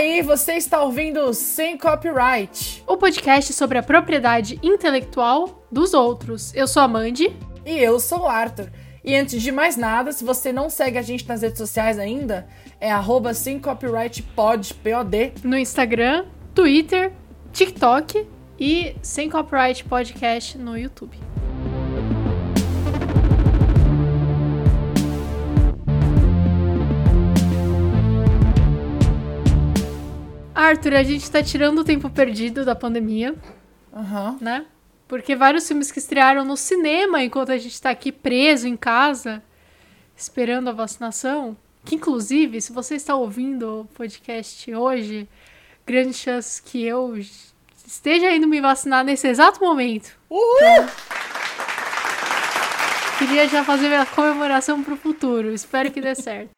aí, 0.00 0.22
você 0.22 0.54
está 0.54 0.82
ouvindo 0.82 1.32
Sem 1.34 1.76
Copyright. 1.76 2.82
O 2.86 2.96
podcast 2.96 3.52
sobre 3.52 3.76
a 3.76 3.82
propriedade 3.82 4.58
intelectual 4.62 5.66
dos 5.70 5.92
outros. 5.92 6.54
Eu 6.54 6.66
sou 6.66 6.82
a 6.82 6.88
Mandy. 6.88 7.36
E 7.66 7.76
eu 7.78 8.00
sou 8.00 8.20
o 8.20 8.26
Arthur. 8.26 8.70
E 9.04 9.14
antes 9.14 9.42
de 9.42 9.52
mais 9.52 9.76
nada, 9.76 10.10
se 10.12 10.24
você 10.24 10.52
não 10.52 10.70
segue 10.70 10.96
a 10.96 11.02
gente 11.02 11.28
nas 11.28 11.42
redes 11.42 11.58
sociais 11.58 11.98
ainda, 11.98 12.48
é 12.80 12.90
arroba 12.90 13.34
sem 13.34 13.58
copyright 13.58 14.22
pod, 14.22 14.72
P-O-D. 14.72 15.32
No 15.44 15.58
Instagram, 15.58 16.24
Twitter, 16.54 17.12
TikTok 17.52 18.26
e 18.58 18.96
Sem 19.02 19.28
Copyright 19.28 19.84
Podcast 19.84 20.56
no 20.56 20.78
YouTube. 20.78 21.18
Arthur, 30.70 30.94
a 30.94 31.02
gente 31.02 31.28
tá 31.28 31.42
tirando 31.42 31.80
o 31.80 31.84
tempo 31.84 32.08
perdido 32.08 32.64
da 32.64 32.76
pandemia, 32.76 33.34
Aham. 33.92 34.38
né? 34.40 34.66
Porque 35.08 35.34
vários 35.34 35.66
filmes 35.66 35.90
que 35.90 35.98
estrearam 35.98 36.44
no 36.44 36.56
cinema 36.56 37.22
enquanto 37.24 37.50
a 37.50 37.58
gente 37.58 37.80
tá 37.82 37.90
aqui 37.90 38.12
preso 38.12 38.68
em 38.68 38.76
casa, 38.76 39.42
esperando 40.16 40.68
a 40.68 40.72
vacinação. 40.72 41.56
Que 41.84 41.96
inclusive, 41.96 42.60
se 42.60 42.72
você 42.72 42.94
está 42.94 43.16
ouvindo 43.16 43.80
o 43.80 43.84
podcast 43.96 44.72
hoje, 44.72 45.28
grande 45.84 46.14
chance 46.14 46.62
que 46.62 46.84
eu 46.84 47.18
esteja 47.84 48.30
indo 48.30 48.46
me 48.46 48.60
vacinar 48.60 49.04
nesse 49.04 49.26
exato 49.26 49.60
momento. 49.60 50.16
Uhul! 50.30 50.86
Queria 53.18 53.48
já 53.48 53.64
fazer 53.64 53.88
minha 53.88 54.06
comemoração 54.06 54.84
pro 54.84 54.96
futuro. 54.96 55.52
Espero 55.52 55.90
que 55.90 56.00
dê 56.00 56.14
certo. 56.14 56.50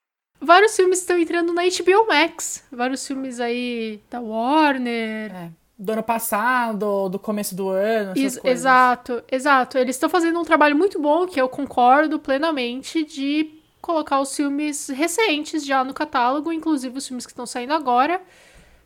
Vários 0.42 0.74
filmes 0.76 0.98
estão 0.98 1.18
entrando 1.18 1.52
na 1.52 1.62
HBO 1.62 2.06
Max. 2.08 2.64
Vários 2.70 3.06
filmes 3.06 3.38
aí 3.40 4.00
da 4.10 4.20
Warner. 4.20 5.34
É, 5.34 5.50
do 5.78 5.92
ano 5.92 6.02
passado, 6.02 7.08
do 7.08 7.18
começo 7.18 7.54
do 7.54 7.68
ano, 7.70 8.10
essas 8.12 8.22
Ex- 8.22 8.38
coisas. 8.38 8.60
exato, 8.60 9.22
exato. 9.30 9.78
Eles 9.78 9.96
estão 9.96 10.08
fazendo 10.10 10.38
um 10.40 10.44
trabalho 10.44 10.76
muito 10.76 11.00
bom, 11.00 11.26
que 11.26 11.40
eu 11.40 11.48
concordo 11.48 12.18
plenamente, 12.18 13.04
de 13.04 13.58
colocar 13.80 14.20
os 14.20 14.34
filmes 14.36 14.88
recentes 14.88 15.64
já 15.64 15.82
no 15.82 15.92
catálogo, 15.94 16.52
inclusive 16.52 16.96
os 16.98 17.06
filmes 17.06 17.26
que 17.26 17.32
estão 17.32 17.46
saindo 17.46 17.72
agora. 17.72 18.20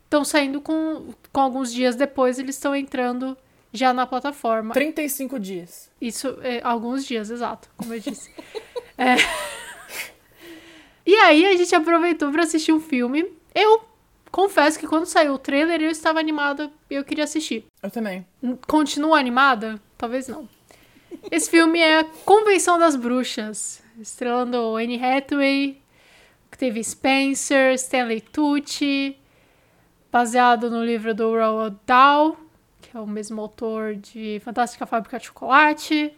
Estão 0.04 0.24
saindo 0.24 0.60
com, 0.60 1.12
com 1.32 1.40
alguns 1.40 1.72
dias 1.72 1.96
depois, 1.96 2.38
eles 2.38 2.54
estão 2.54 2.74
entrando 2.76 3.36
já 3.72 3.92
na 3.92 4.06
plataforma. 4.06 4.72
35 4.72 5.38
dias. 5.38 5.90
Isso, 6.00 6.38
é, 6.42 6.60
alguns 6.62 7.04
dias, 7.04 7.28
exato, 7.30 7.68
como 7.76 7.92
eu 7.94 8.00
disse. 8.00 8.30
É. 8.98 9.16
E 11.06 11.14
aí 11.14 11.46
a 11.46 11.56
gente 11.56 11.74
aproveitou 11.74 12.32
pra 12.32 12.42
assistir 12.42 12.72
um 12.72 12.80
filme. 12.80 13.24
Eu 13.54 13.84
confesso 14.32 14.78
que 14.78 14.88
quando 14.88 15.06
saiu 15.06 15.34
o 15.34 15.38
trailer 15.38 15.80
eu 15.80 15.90
estava 15.90 16.18
animada 16.18 16.70
e 16.90 16.94
eu 16.94 17.04
queria 17.04 17.24
assistir. 17.24 17.64
Eu 17.80 17.90
também. 17.90 18.26
Continua 18.66 19.18
animada? 19.18 19.80
Talvez 19.96 20.26
não. 20.26 20.48
Esse 21.30 21.48
filme 21.48 21.78
é 21.80 22.04
Convenção 22.24 22.78
das 22.78 22.96
Bruxas, 22.96 23.82
estrelando 23.98 24.76
Anne 24.76 25.02
Hathaway, 25.02 25.80
que 26.50 26.58
teve 26.58 26.82
Spencer, 26.82 27.74
Stanley 27.74 28.20
Tucci, 28.20 29.16
baseado 30.10 30.70
no 30.70 30.84
livro 30.84 31.14
do 31.14 31.30
Roald 31.30 31.76
Dahl, 31.86 32.36
que 32.82 32.96
é 32.96 33.00
o 33.00 33.06
mesmo 33.06 33.40
autor 33.40 33.94
de 33.94 34.40
Fantástica 34.44 34.86
Fábrica 34.86 35.18
de 35.18 35.26
Chocolate, 35.26 36.12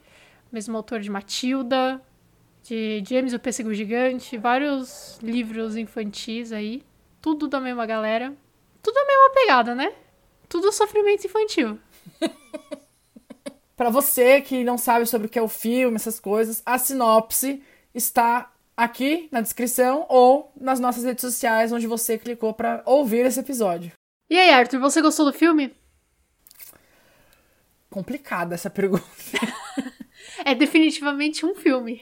mesmo 0.51 0.77
autor 0.77 1.01
de 1.01 1.11
Matilda, 1.11 2.01
de 2.69 3.03
James 3.09 3.33
o 3.33 3.39
Pêssego 3.39 3.73
Gigante, 3.73 4.37
vários 4.37 5.19
livros 5.23 5.75
infantis 5.75 6.53
aí, 6.53 6.83
tudo 7.21 7.49
da 7.49 7.59
mesma 7.59 7.87
galera, 7.87 8.35
tudo 8.83 8.99
a 8.99 9.07
mesma 9.07 9.31
pegada, 9.31 9.75
né? 9.75 9.93
Tudo 10.49 10.71
sofrimento 10.71 11.27
infantil. 11.27 11.79
Pra 13.75 13.91
você 13.91 14.41
que 14.41 14.65
não 14.65 14.77
sabe 14.77 15.07
sobre 15.07 15.29
o 15.29 15.31
que 15.31 15.39
é 15.39 15.43
o 15.43 15.49
filme, 15.49 15.97
essas 15.97 16.21
coisas, 16.21 16.63
a 16.67 16.77
sinopse 16.79 17.63
está 17.95 18.53
aqui 18.77 19.29
na 19.31 19.41
descrição 19.41 20.05
ou 20.09 20.53
nas 20.61 20.79
nossas 20.79 21.05
redes 21.05 21.23
sociais, 21.23 21.73
onde 21.73 21.87
você 21.87 22.19
clicou 22.19 22.53
pra 22.53 22.83
ouvir 22.85 23.25
esse 23.25 23.41
episódio. 23.41 23.93
E 24.29 24.37
aí, 24.37 24.51
Arthur, 24.51 24.81
você 24.81 25.01
gostou 25.01 25.27
do 25.27 25.33
filme? 25.33 25.75
Complicada 27.89 28.55
essa 28.55 28.69
pergunta. 28.69 29.05
É 30.45 30.55
definitivamente 30.55 31.45
um 31.45 31.55
filme. 31.55 32.01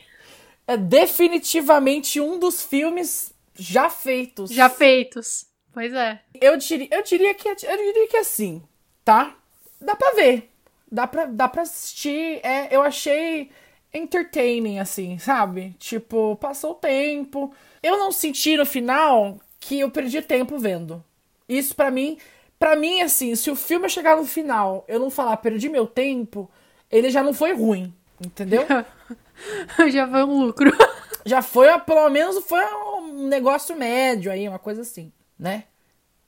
É 0.66 0.76
definitivamente 0.76 2.20
um 2.20 2.38
dos 2.38 2.62
filmes 2.62 3.32
já 3.54 3.88
feitos. 3.88 4.50
Já 4.50 4.68
feitos. 4.68 5.46
Pois 5.72 5.92
é. 5.92 6.20
Eu 6.40 6.56
diria, 6.56 6.88
eu 6.90 7.02
diria 7.02 7.34
que 7.34 7.48
eu 7.48 7.54
diria 7.54 8.08
que 8.08 8.16
assim, 8.16 8.62
tá? 9.04 9.36
Dá 9.80 9.94
pra 9.94 10.12
ver. 10.12 10.50
Dá 10.90 11.06
pra, 11.06 11.26
dá 11.26 11.48
pra 11.48 11.62
assistir. 11.62 12.40
É, 12.42 12.74
eu 12.74 12.82
achei 12.82 13.50
entertaining, 13.92 14.78
assim, 14.78 15.18
sabe? 15.18 15.74
Tipo, 15.78 16.36
passou 16.36 16.72
o 16.72 16.76
tempo. 16.76 17.52
Eu 17.82 17.98
não 17.98 18.10
senti 18.10 18.56
no 18.56 18.66
final 18.66 19.38
que 19.60 19.80
eu 19.80 19.90
perdi 19.90 20.20
tempo 20.22 20.58
vendo. 20.58 21.02
Isso 21.48 21.74
pra 21.74 21.90
mim, 21.90 22.18
para 22.58 22.74
mim 22.74 23.00
assim, 23.00 23.34
se 23.36 23.50
o 23.50 23.56
filme 23.56 23.88
chegar 23.88 24.16
no 24.16 24.24
final, 24.24 24.84
eu 24.88 24.98
não 24.98 25.10
falar 25.10 25.36
perdi 25.36 25.68
meu 25.68 25.86
tempo, 25.86 26.50
ele 26.90 27.10
já 27.10 27.22
não 27.22 27.32
foi 27.32 27.52
ruim, 27.52 27.92
entendeu? 28.20 28.62
Já 29.90 30.08
foi 30.08 30.24
um 30.24 30.40
lucro. 30.40 30.72
já 31.26 31.42
foi, 31.42 31.66
pelo 31.80 32.08
menos 32.08 32.38
foi 32.44 32.64
um 32.64 33.26
negócio 33.26 33.76
médio 33.76 34.30
aí, 34.30 34.48
uma 34.48 34.60
coisa 34.60 34.82
assim, 34.82 35.12
né? 35.36 35.64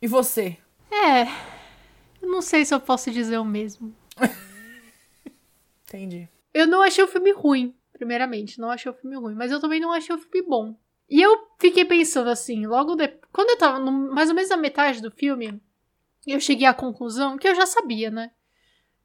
E 0.02 0.08
você? 0.08 0.58
É. 0.91 1.22
Eu 2.20 2.28
não 2.28 2.42
sei 2.42 2.64
se 2.64 2.74
eu 2.74 2.80
posso 2.80 3.10
dizer 3.10 3.38
o 3.38 3.44
mesmo. 3.44 3.94
Entendi. 5.86 6.28
Eu 6.52 6.66
não 6.66 6.82
achei 6.82 7.02
o 7.02 7.08
filme 7.08 7.30
ruim, 7.32 7.74
primeiramente. 7.92 8.60
Não 8.60 8.70
achei 8.70 8.91
o 8.91 8.94
filme 8.94 9.16
ruim. 9.16 9.34
Mas 9.34 9.52
eu 9.52 9.60
também 9.60 9.80
não 9.80 9.92
achei 9.92 10.14
o 10.14 10.18
filme 10.18 10.42
bom. 10.42 10.74
E 11.08 11.22
eu 11.22 11.48
fiquei 11.60 11.84
pensando 11.84 12.28
assim, 12.28 12.66
logo 12.66 12.97
depois. 12.97 13.30
Quando 13.32 13.50
eu 13.50 13.58
tava 13.58 13.78
no, 13.78 13.92
mais 13.92 14.28
ou 14.28 14.34
menos 14.34 14.50
na 14.50 14.56
metade 14.56 15.00
do 15.00 15.10
filme, 15.10 15.60
eu 16.26 16.41
cheguei 16.41 16.66
à 16.66 16.74
conclusão, 16.74 17.38
que 17.38 17.48
eu 17.48 17.54
já 17.54 17.66
sabia, 17.66 18.10
né? 18.10 18.32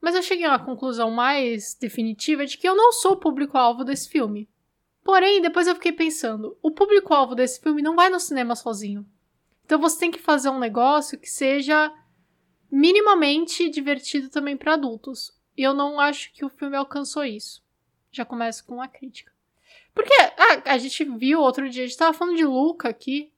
Mas 0.03 0.16
eu 0.16 0.22
cheguei 0.22 0.46
a 0.46 0.50
uma 0.50 0.59
conclusão 0.59 1.09
mais 1.09 1.75
definitiva 1.75 2.46
de 2.46 2.58
que 2.58 2.68
eu 2.68 2.75
não 2.75 2.91
sou 2.91 3.14
o 3.14 3.18
público-alvo 3.18 3.86
desse 3.86 4.09
filme. 4.09 4.50
Porém, 5.02 5.41
depois 5.41 5.66
eu 5.66 5.75
fiquei 5.75 5.94
pensando, 5.94 6.58
o 6.62 6.72
público-alvo 6.72 7.34
desse 7.34 7.62
filme 7.62 7.81
não 7.81 7.96
vai 7.96 8.09
no 8.09 8.19
cinema 8.19 8.53
sozinho. 8.53 9.09
Então 9.63 9.80
você 9.80 9.97
tem 9.97 10.12
que 10.12 10.19
fazer 10.19 10.50
um 10.50 10.59
negócio 10.59 11.18
que 11.18 11.30
seja 11.30 11.90
minimamente 12.69 13.69
divertido 13.69 14.30
também 14.30 14.58
para 14.58 14.74
adultos. 14.74 15.31
E 15.56 15.63
eu 15.63 15.74
não 15.74 15.97
acho 16.02 16.34
que 16.34 16.44
o 16.44 16.50
filme 16.50 16.75
alcançou 16.75 17.24
isso. 17.24 17.63
Já 18.12 18.25
começo 18.25 18.66
com 18.66 18.75
uma 18.75 18.90
crítica. 18.90 19.31
Porque 19.94 20.13
ah, 20.19 20.63
a 20.74 20.78
gente 20.78 21.06
viu 21.06 21.40
outro 21.40 21.69
dia, 21.69 21.86
a 21.86 21.88
gente 21.88 21.97
tava 21.97 22.12
falando 22.12 22.36
de 22.36 22.44
Luca 22.44 22.90
aqui. 22.90 23.31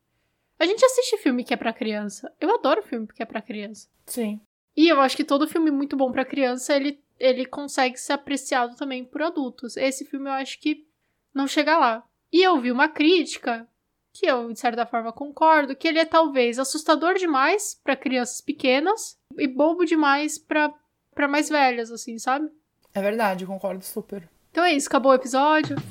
A 0.57 0.65
gente 0.65 0.83
assiste 0.83 1.17
filme 1.17 1.43
que 1.43 1.53
é 1.53 1.57
pra 1.57 1.71
criança. 1.71 2.33
Eu 2.41 2.55
adoro 2.55 2.81
filme 2.81 3.05
que 3.05 3.21
é 3.21 3.25
pra 3.25 3.39
criança. 3.39 3.87
Sim. 4.07 4.41
E 4.75 4.87
eu 4.87 4.99
acho 4.99 5.15
que 5.15 5.23
todo 5.23 5.47
filme 5.47 5.71
muito 5.71 5.95
bom 5.95 6.11
pra 6.11 6.25
criança, 6.25 6.75
ele, 6.75 7.01
ele 7.19 7.45
consegue 7.45 7.97
ser 7.97 8.13
apreciado 8.13 8.75
também 8.75 9.05
por 9.05 9.21
adultos. 9.21 9.77
Esse 9.77 10.05
filme 10.05 10.29
eu 10.29 10.33
acho 10.33 10.59
que 10.59 10.85
não 11.33 11.47
chega 11.47 11.77
lá. 11.77 12.03
E 12.31 12.43
eu 12.43 12.59
vi 12.59 12.71
uma 12.71 12.89
crítica, 12.89 13.67
que 14.13 14.25
eu, 14.25 14.51
de 14.51 14.59
certa 14.59 14.85
forma, 14.85 15.13
concordo, 15.13 15.75
que 15.75 15.87
ele 15.87 15.99
é 15.99 16.05
talvez 16.05 16.59
assustador 16.59 17.15
demais 17.15 17.79
pra 17.83 17.95
crianças 17.95 18.41
pequenas 18.41 19.17
e 19.37 19.47
bobo 19.47 19.85
demais 19.85 20.37
pra 20.37 20.73
para 21.15 21.29
mais 21.29 21.47
velhas, 21.47 21.89
assim, 21.91 22.19
sabe? 22.19 22.49
É 22.93 23.01
verdade, 23.01 23.45
eu 23.45 23.47
concordo 23.47 23.81
super. 23.83 24.28
Então 24.51 24.66
é 24.66 24.73
isso, 24.73 24.87
acabou 24.87 25.13
o 25.13 25.16
episódio. 25.16 25.78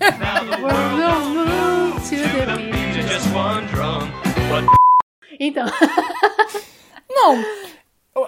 então. 5.40 5.64
Não, 7.08 7.42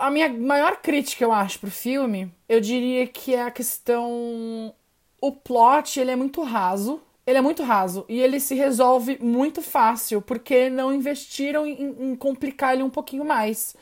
a 0.01 0.11
minha 0.11 0.29
maior 0.29 0.77
crítica, 0.77 1.25
eu 1.25 1.33
acho, 1.33 1.59
pro 1.59 1.71
filme, 1.71 2.33
eu 2.49 2.61
diria 2.61 3.07
que 3.07 3.35
é 3.35 3.43
a 3.43 3.51
questão. 3.51 4.75
O 5.21 5.33
plot, 5.33 5.99
ele 5.99 6.11
é 6.11 6.17
muito 6.17 6.43
raso. 6.43 7.01
Ele 7.27 7.39
é 7.39 7.41
muito 7.41 7.65
raso. 7.65 8.05
E 8.09 8.21
ele 8.21 8.39
se 8.39 8.55
resolve 8.55 9.19
muito 9.21 9.61
fácil, 9.61 10.23
porque 10.23 10.71
não 10.71 10.93
investiram 10.93 11.67
em, 11.67 12.11
em 12.11 12.17
complicar 12.17 12.75
ele 12.75 12.85
um 12.85 12.91
pouquinho 12.91 13.25
mais. 13.25 13.75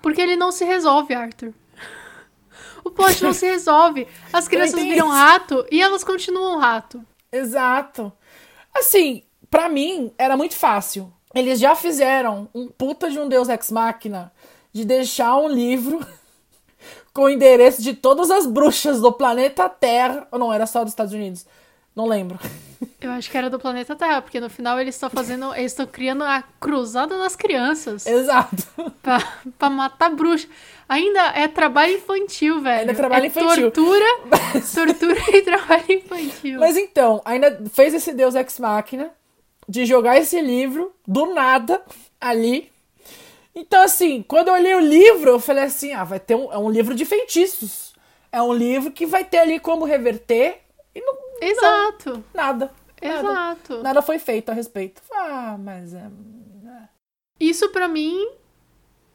Porque 0.00 0.20
ele 0.20 0.36
não 0.36 0.52
se 0.52 0.64
resolve, 0.64 1.12
Arthur. 1.12 1.52
O 2.84 2.90
plot 2.90 3.22
não 3.22 3.32
se 3.32 3.46
resolve. 3.46 4.06
As 4.32 4.46
crianças 4.48 4.80
viram 4.80 5.06
isso. 5.06 5.16
rato 5.16 5.66
e 5.70 5.82
elas 5.82 6.04
continuam 6.04 6.58
rato. 6.58 7.04
Exato. 7.32 8.12
Assim, 8.74 9.22
para 9.50 9.68
mim, 9.68 10.12
era 10.16 10.36
muito 10.36 10.54
fácil. 10.54 11.12
Eles 11.34 11.58
já 11.58 11.74
fizeram 11.74 12.48
um 12.54 12.68
puta 12.68 13.10
de 13.10 13.18
um 13.18 13.28
Deus 13.28 13.48
Ex 13.48 13.70
Machina 13.70 14.32
de 14.72 14.84
deixar 14.84 15.36
um 15.36 15.48
livro 15.48 16.04
com 17.12 17.22
o 17.22 17.28
endereço 17.28 17.82
de 17.82 17.94
todas 17.94 18.30
as 18.30 18.46
bruxas 18.46 19.00
do 19.00 19.12
planeta 19.12 19.68
Terra. 19.68 20.26
Ou 20.30 20.38
não, 20.38 20.52
era 20.52 20.66
só 20.66 20.82
dos 20.82 20.92
Estados 20.92 21.12
Unidos. 21.12 21.46
Não 21.94 22.06
lembro. 22.06 22.38
Eu 23.00 23.10
acho 23.10 23.30
que 23.30 23.36
era 23.36 23.50
do 23.50 23.58
planeta 23.58 23.94
Terra, 23.94 24.22
porque 24.22 24.40
no 24.40 24.48
final 24.48 24.80
eles 24.80 24.94
estão 24.94 25.10
fazendo. 25.10 25.54
Eles 25.54 25.72
estão 25.72 25.86
criando 25.86 26.24
a 26.24 26.42
cruzada 26.58 27.18
das 27.18 27.36
crianças. 27.36 28.06
Exato. 28.06 28.66
Pra, 29.02 29.20
pra 29.58 29.68
matar 29.68 30.10
bruxa. 30.10 30.48
Ainda 30.88 31.20
é 31.34 31.46
trabalho 31.48 31.94
infantil, 31.94 32.62
velho. 32.62 32.80
Ainda 32.80 32.92
é 32.92 32.94
trabalho 32.94 33.26
infantil. 33.26 33.70
Tortura, 33.70 34.06
tortura 34.74 35.36
e 35.36 35.42
trabalho 35.42 35.84
infantil. 35.92 36.60
Mas 36.60 36.76
então, 36.76 37.20
ainda 37.24 37.62
fez 37.72 37.92
esse 37.92 38.12
Deus 38.14 38.34
Ex 38.34 38.58
Machina 38.58 39.10
de 39.68 39.84
jogar 39.84 40.16
esse 40.18 40.40
livro 40.40 40.92
do 41.06 41.34
nada 41.34 41.82
ali. 42.20 42.71
Então, 43.54 43.82
assim, 43.82 44.22
quando 44.22 44.48
eu 44.48 44.54
olhei 44.54 44.74
o 44.74 44.80
livro, 44.80 45.30
eu 45.30 45.40
falei 45.40 45.64
assim: 45.64 45.92
ah, 45.92 46.04
vai 46.04 46.18
ter 46.18 46.34
um, 46.34 46.52
é 46.52 46.58
um 46.58 46.70
livro 46.70 46.94
de 46.94 47.04
feitiços. 47.04 47.92
É 48.30 48.40
um 48.42 48.52
livro 48.52 48.90
que 48.90 49.04
vai 49.04 49.24
ter 49.24 49.38
ali 49.38 49.60
como 49.60 49.84
reverter. 49.84 50.60
E 50.94 51.00
não, 51.00 51.14
Exato. 51.40 52.10
Não, 52.12 52.24
nada. 52.34 52.72
Nada, 53.02 53.18
Exato. 53.18 53.82
nada 53.82 54.00
foi 54.00 54.18
feito 54.18 54.50
a 54.50 54.54
respeito. 54.54 55.02
Ah, 55.12 55.56
mas 55.58 55.92
é. 55.92 56.08
Isso 57.40 57.68
pra 57.70 57.88
mim 57.88 58.30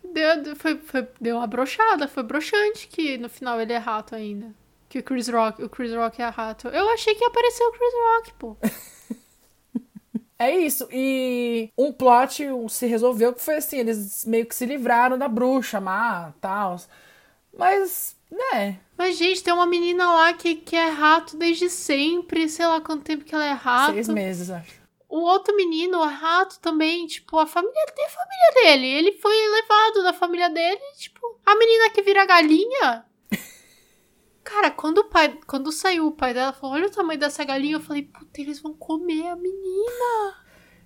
deu, 0.03 0.55
foi, 0.57 0.77
foi, 0.79 1.07
deu 1.19 1.37
uma 1.37 1.47
brochada, 1.47 2.07
foi 2.07 2.23
broxante 2.23 2.87
que 2.87 3.17
no 3.17 3.29
final 3.29 3.59
ele 3.61 3.71
é 3.71 3.77
rato 3.77 4.13
ainda. 4.15 4.53
Que 4.89 4.99
o 4.99 5.03
Chris 5.03 5.29
Rock, 5.29 5.63
o 5.63 5.69
Chris 5.69 5.93
Rock 5.93 6.21
é 6.21 6.27
rato. 6.27 6.67
Eu 6.67 6.89
achei 6.89 7.15
que 7.15 7.23
apareceu 7.23 7.67
o 7.67 7.71
Chris 7.71 7.93
Rock, 7.93 8.33
pô. 8.33 8.57
É 10.39 10.55
isso. 10.55 10.87
E 10.91 11.69
um 11.77 11.91
plot 11.91 12.43
se 12.69 12.85
resolveu 12.85 13.33
que 13.33 13.41
foi 13.41 13.55
assim, 13.55 13.77
eles 13.77 14.25
meio 14.25 14.45
que 14.45 14.55
se 14.55 14.65
livraram 14.65 15.17
da 15.17 15.27
bruxa 15.27 15.81
má, 15.81 16.33
tal. 16.39 16.77
Mas, 17.57 18.15
né, 18.29 18.77
Mas, 18.95 19.17
gente, 19.17 19.43
tem 19.43 19.53
uma 19.53 19.65
menina 19.65 20.11
lá 20.11 20.33
que, 20.33 20.55
que 20.55 20.75
é 20.75 20.89
rato 20.89 21.35
desde 21.35 21.69
sempre, 21.69 22.47
sei 22.47 22.67
lá 22.67 22.79
quanto 22.79 23.03
tempo 23.03 23.25
que 23.25 23.33
ela 23.33 23.45
é 23.45 23.51
rato. 23.51 23.93
seis 23.93 24.07
meses, 24.07 24.49
acho. 24.51 24.77
O 25.09 25.19
outro 25.21 25.55
menino 25.55 26.03
é 26.03 26.07
rato 26.07 26.59
também, 26.59 27.07
tipo, 27.07 27.39
a 27.39 27.47
família 27.47 27.85
tem 27.95 28.05
a 28.05 28.09
família 28.09 28.51
dele. 28.53 28.87
Ele 28.87 29.11
foi 29.13 29.33
levado 29.33 30.03
da 30.03 30.13
família 30.13 30.49
dele, 30.49 30.81
tipo, 30.97 31.39
a 31.45 31.55
menina 31.55 31.89
que 31.89 32.01
vira 32.01 32.25
galinha. 32.25 33.05
Cara, 34.47 34.71
quando 34.71 34.99
o 34.99 35.03
pai, 35.03 35.37
quando 35.45 35.73
saiu 35.73 36.07
o 36.07 36.11
pai 36.13 36.33
dela, 36.33 36.53
falou: 36.53 36.77
"Olha 36.77 36.87
o 36.87 36.89
tamanho 36.89 37.19
dessa 37.19 37.43
galinha". 37.43 37.75
Eu 37.75 37.81
falei: 37.81 38.03
"Puta, 38.03 38.39
eles 38.39 38.61
vão 38.61 38.73
comer 38.73 39.27
a 39.27 39.35
menina". 39.35 40.35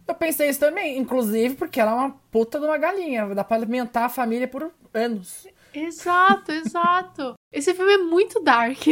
Eu 0.08 0.16
pensei 0.16 0.50
isso 0.50 0.60
também, 0.60 0.98
inclusive 0.98 1.54
porque 1.56 1.80
ela 1.80 1.92
é 1.92 1.96
uma 1.96 2.10
puta 2.31 2.60
de 2.60 2.66
uma 2.66 2.78
galinha. 2.80 3.28
Dá 3.36 3.44
pra 3.44 3.58
alimentar 3.58 4.06
a 4.06 4.10
família 4.10 4.48
por 4.48 4.74
anos. 4.92 5.48
Exato, 5.72 6.52
exato. 6.52 7.36
Esse 7.52 7.74
filme 7.75 7.94
é 7.94 7.98
muito 8.00 8.40
dark. 8.40 8.88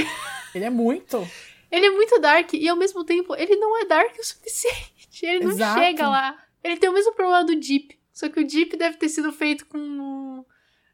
Ele 0.53 0.65
é 0.65 0.69
muito. 0.69 1.27
Ele 1.71 1.87
é 1.87 1.89
muito 1.89 2.19
dark 2.19 2.53
e 2.53 2.69
ao 2.69 2.77
mesmo 2.77 3.03
tempo 3.03 3.35
ele 3.35 3.55
não 3.55 3.75
é 3.81 3.85
dark 3.85 4.15
o 4.19 4.23
suficiente. 4.23 5.25
Ele 5.25 5.45
não 5.45 5.51
Exato. 5.51 5.79
chega 5.79 6.07
lá. 6.07 6.37
Ele 6.63 6.77
tem 6.77 6.89
o 6.89 6.93
mesmo 6.93 7.13
problema 7.13 7.43
do 7.43 7.59
Jeep. 7.59 7.99
Só 8.13 8.29
que 8.29 8.39
o 8.39 8.47
Jeep 8.47 8.77
deve 8.77 8.97
ter 8.97 9.09
sido 9.09 9.31
feito 9.31 9.65
com 9.65 10.45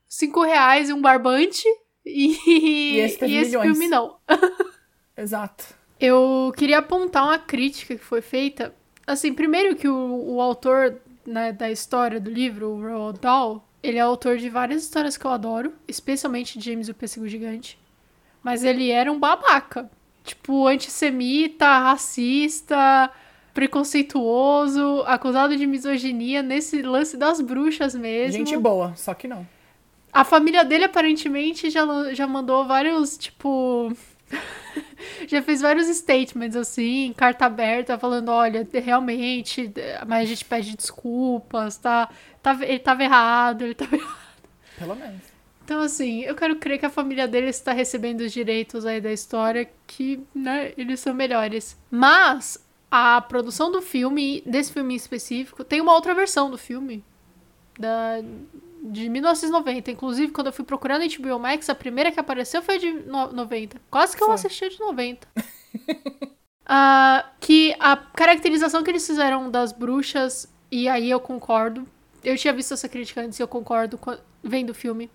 5 0.07 0.43
reais 0.43 0.89
e 0.89 0.93
um 0.93 1.01
barbante. 1.01 1.67
E, 2.05 2.95
E 2.95 2.99
esse 2.99 3.25
e 3.25 3.37
esse 3.37 3.59
filme 3.59 3.87
não. 3.87 4.17
Exato. 5.17 5.73
Eu 5.99 6.53
queria 6.55 6.79
apontar 6.79 7.23
uma 7.23 7.39
crítica 7.39 7.95
que 7.95 8.03
foi 8.03 8.21
feita. 8.21 8.73
Assim, 9.07 9.33
primeiro 9.33 9.75
que 9.75 9.87
o, 9.87 10.35
o 10.35 10.41
autor 10.41 10.97
né, 11.25 11.51
da 11.51 11.71
história 11.71 12.19
do 12.19 12.29
livro, 12.29 12.69
o 12.69 12.81
Roald 12.81 13.19
Dahl, 13.19 13.67
ele 13.81 13.97
é 13.97 14.01
autor 14.01 14.37
de 14.37 14.49
várias 14.49 14.83
histórias 14.83 15.15
que 15.17 15.25
eu 15.25 15.31
adoro, 15.31 15.73
especialmente 15.87 16.59
James 16.59 16.87
e 16.87 16.91
o 16.91 16.95
Pêssego 16.95 17.27
Gigante. 17.27 17.79
Mas 18.43 18.63
ele 18.63 18.91
era 18.91 19.11
um 19.11 19.19
babaca. 19.19 19.89
Tipo, 20.23 20.67
antissemita, 20.67 21.65
racista, 21.65 23.11
preconceituoso, 23.53 25.03
acusado 25.05 25.55
de 25.55 25.65
misoginia 25.65 26.41
nesse 26.41 26.81
lance 26.81 27.15
das 27.15 27.39
bruxas 27.39 27.95
mesmo. 27.95 28.45
Gente 28.45 28.57
boa, 28.57 28.93
só 28.95 29.13
que 29.13 29.27
não. 29.27 29.47
A 30.15 30.23
família 30.23 30.63
dele, 30.63 30.85
aparentemente, 30.85 31.69
já, 31.69 31.83
já 32.13 32.25
mandou 32.25 32.65
vários, 32.65 33.17
tipo. 33.17 33.91
já 35.27 35.41
fez 35.41 35.59
vários 35.59 35.87
statements, 35.87 36.55
assim, 36.55 37.13
carta 37.17 37.45
aberta, 37.45 37.99
falando: 37.99 38.29
olha, 38.29 38.65
realmente, 38.73 39.69
mas 40.07 40.21
a 40.21 40.25
gente 40.25 40.45
pede 40.45 40.77
desculpas, 40.77 41.75
tá? 41.75 42.07
tá 42.41 42.57
ele 42.61 42.79
tava 42.79 43.03
errado, 43.03 43.63
ele 43.63 43.75
tava 43.75 43.93
errado. 43.97 44.17
Pelo 44.79 44.95
menos. 44.95 45.21
Então, 45.65 45.81
assim, 45.81 46.21
eu 46.21 46.33
quero 46.33 46.55
crer 46.55 46.79
que 46.79 46.85
a 46.85 46.89
família 46.89 47.27
dele 47.27 47.49
está 47.49 47.73
recebendo 47.73 48.21
os 48.21 48.31
direitos 48.31 48.85
aí 48.85 49.01
da 49.01 49.11
história, 49.11 49.69
que, 49.85 50.23
né, 50.33 50.71
eles 50.77 51.01
são 51.01 51.13
melhores. 51.13 51.77
Mas 51.91 52.57
a 52.89 53.19
produção 53.19 53.69
do 53.69 53.81
filme, 53.81 54.41
desse 54.45 54.71
filme 54.71 54.93
em 54.93 54.97
específico, 54.97 55.61
tem 55.65 55.81
uma 55.81 55.93
outra 55.93 56.15
versão 56.15 56.49
do 56.49 56.57
filme. 56.57 57.03
Da, 57.77 58.21
de 58.91 59.09
1990. 59.09 59.91
Inclusive, 59.91 60.31
quando 60.31 60.47
eu 60.47 60.53
fui 60.53 60.63
procurando 60.65 61.03
em 61.03 61.09
HBO 61.09 61.39
Max, 61.39 61.69
a 61.69 61.75
primeira 61.75 62.11
que 62.11 62.19
apareceu 62.19 62.61
foi 62.61 62.77
de 62.79 62.91
no- 62.93 63.31
90. 63.33 63.81
Quase 63.89 64.15
que 64.15 64.23
eu 64.23 64.27
Foi. 64.27 64.35
assisti 64.35 64.65
a 64.65 64.69
de 64.69 64.79
90. 64.79 65.27
Ah, 66.67 67.29
que 67.39 67.75
a 67.79 67.95
caracterização 67.95 68.81
que 68.81 68.89
eles 68.89 69.05
fizeram 69.05 69.51
das 69.51 69.71
bruxas, 69.71 70.51
e 70.71 70.87
aí 70.89 71.11
eu 71.11 71.19
concordo. 71.19 71.85
Eu 72.23 72.35
tinha 72.37 72.51
visto 72.51 72.73
essa 72.73 72.89
crítica 72.89 73.21
antes 73.21 73.37
e 73.37 73.43
eu 73.43 73.47
concordo 73.47 73.99
com- 73.99 74.17
vendo 74.43 74.71
o 74.71 74.73
filme. 74.73 75.11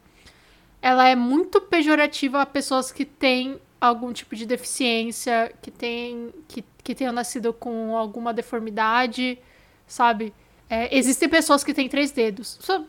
Ela 0.81 1.09
é 1.09 1.17
muito 1.17 1.61
pejorativa 1.61 2.41
a 2.41 2.47
pessoas 2.47 2.93
que 2.93 3.05
têm 3.05 3.61
algum 3.81 4.13
tipo 4.13 4.37
de 4.37 4.47
deficiência, 4.47 5.53
que, 5.61 5.73
tem, 5.73 6.33
que, 6.47 6.65
que 6.85 6.95
tenham 6.95 7.13
nascido 7.13 7.53
com 7.53 7.97
alguma 7.97 8.33
deformidade, 8.33 9.37
sabe? 9.89 10.33
É, 10.69 10.97
existem 10.97 11.29
pessoas 11.29 11.65
que 11.65 11.75
têm 11.75 11.89
três 11.89 12.13
dedos. 12.13 12.59
Só- 12.61 12.85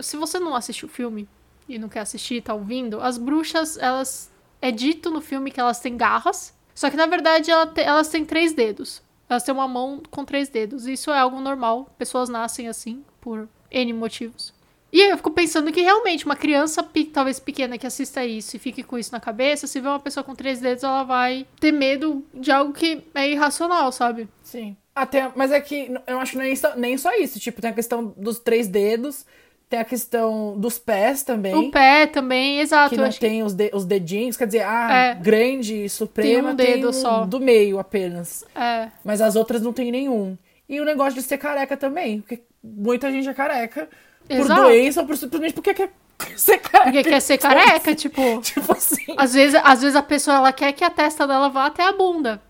se 0.00 0.16
você 0.16 0.38
não 0.38 0.54
assistiu 0.54 0.88
o 0.88 0.90
filme 0.92 1.28
e 1.68 1.78
não 1.78 1.88
quer 1.88 2.00
assistir, 2.00 2.42
tá 2.42 2.54
ouvindo, 2.54 3.00
as 3.00 3.18
bruxas, 3.18 3.76
elas. 3.78 4.30
É 4.60 4.70
dito 4.70 5.10
no 5.10 5.20
filme 5.20 5.50
que 5.50 5.60
elas 5.60 5.78
têm 5.80 5.94
garras, 5.96 6.54
só 6.74 6.88
que 6.88 6.96
na 6.96 7.06
verdade 7.06 7.50
ela 7.50 7.66
te- 7.66 7.82
elas 7.82 8.08
têm 8.08 8.24
três 8.24 8.52
dedos. 8.54 9.02
Elas 9.28 9.42
têm 9.42 9.54
uma 9.54 9.68
mão 9.68 10.02
com 10.10 10.24
três 10.24 10.48
dedos. 10.48 10.86
Isso 10.86 11.10
é 11.10 11.18
algo 11.18 11.40
normal. 11.40 11.88
Pessoas 11.98 12.28
nascem 12.28 12.68
assim, 12.68 13.04
por 13.20 13.48
N 13.70 13.92
motivos. 13.92 14.54
E 14.92 15.00
eu 15.00 15.16
fico 15.16 15.32
pensando 15.32 15.72
que 15.72 15.80
realmente 15.80 16.24
uma 16.24 16.36
criança, 16.36 16.88
talvez 17.12 17.40
pequena, 17.40 17.76
que 17.76 17.86
assista 17.86 18.24
isso 18.24 18.54
e 18.54 18.60
fique 18.60 18.82
com 18.84 18.96
isso 18.96 19.10
na 19.10 19.18
cabeça, 19.18 19.66
se 19.66 19.80
vê 19.80 19.88
uma 19.88 19.98
pessoa 19.98 20.22
com 20.22 20.36
três 20.36 20.60
dedos, 20.60 20.84
ela 20.84 21.02
vai 21.02 21.48
ter 21.58 21.72
medo 21.72 22.24
de 22.32 22.52
algo 22.52 22.72
que 22.72 23.02
é 23.12 23.28
irracional, 23.28 23.90
sabe? 23.90 24.28
Sim. 24.42 24.76
Até, 24.94 25.32
mas 25.34 25.50
é 25.50 25.60
que 25.60 25.92
eu 26.06 26.20
acho 26.20 26.32
que 26.32 26.38
nem 26.38 26.54
nem 26.76 26.96
só 26.96 27.12
isso. 27.16 27.40
Tipo, 27.40 27.60
tem 27.60 27.70
a 27.70 27.74
questão 27.74 28.14
dos 28.16 28.38
três 28.38 28.68
dedos, 28.68 29.26
tem 29.74 29.80
a 29.80 29.84
questão 29.84 30.54
dos 30.56 30.78
pés 30.78 31.22
também. 31.22 31.54
O 31.54 31.70
pé 31.70 32.06
também, 32.06 32.60
exato. 32.60 32.90
que 32.94 33.00
não 33.00 33.10
tem 33.10 33.42
os, 33.42 33.52
de- 33.54 33.70
os 33.74 33.84
dedinhos, 33.84 34.36
quer 34.36 34.46
dizer, 34.46 34.62
a 34.62 34.92
É. 34.92 35.14
grande, 35.14 35.88
suprema, 35.88 36.54
Tem 36.54 36.74
um 36.74 36.76
dedo 36.76 36.88
um 36.90 36.92
só. 36.92 37.24
do 37.24 37.40
meio 37.40 37.78
apenas. 37.78 38.44
que 38.52 38.58
é. 38.60 38.88
Mas 39.04 39.20
as 39.20 39.34
outras 39.36 39.60
não 39.62 39.72
tem 39.72 39.90
nenhum. 39.90 40.36
E 40.68 40.80
o 40.80 40.84
negócio 40.84 41.14
de 41.14 41.22
ser 41.22 41.38
careca 41.38 41.76
também, 41.76 42.20
porque 42.20 42.40
muita 42.62 43.10
gente 43.10 43.28
é 43.28 43.34
careca 43.34 43.88
por 44.28 44.36
Exato. 44.36 44.62
doença 44.62 45.00
ou 45.00 45.06
por, 45.06 45.16
simplesmente 45.16 45.54
porque 45.54 45.74
quer 45.74 45.90
ser 46.36 46.58
careca. 46.58 46.84
Porque 46.92 47.02
quer 47.10 47.20
ser 47.20 47.38
careca, 47.38 47.94
tipo. 47.96 48.40
Tipo 48.40 48.72
assim. 48.72 49.14
Às 49.16 49.34
vezes, 49.34 49.60
às 49.64 49.80
vezes 49.82 49.96
a 49.96 50.02
pessoa 50.02 50.36
ela 50.36 50.52
quer 50.52 50.72
que 50.72 50.84
a 50.84 50.90
testa 50.90 51.26
dela 51.26 51.48
vá 51.48 51.66
até 51.66 51.82
a 51.84 51.92
bunda. 51.92 52.40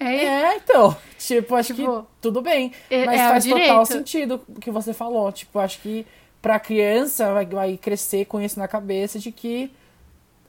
É, 0.00 0.24
É, 0.24 0.56
então. 0.56 0.96
Tipo, 1.16 1.54
acho 1.54 1.72
Tipo, 1.74 2.00
que 2.02 2.06
tudo 2.20 2.42
bem. 2.42 2.72
é- 2.90 3.06
mas 3.06 3.20
é 3.20 3.28
faz 3.28 3.44
total 3.46 3.86
sentido 3.86 4.40
o 4.48 4.60
que 4.60 4.70
você 4.70 4.92
falou. 4.92 5.30
Tipo, 5.30 5.60
acho 5.60 5.78
que 5.80 6.04
pra 6.42 6.58
criança 6.60 7.32
vai, 7.32 7.46
vai 7.46 7.76
crescer 7.78 8.24
com 8.26 8.40
isso 8.40 8.58
na 8.58 8.66
cabeça 8.68 9.18
de 9.18 9.30
que 9.32 9.70